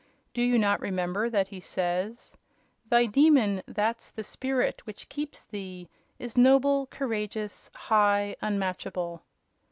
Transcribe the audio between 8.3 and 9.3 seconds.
unmatchable.'"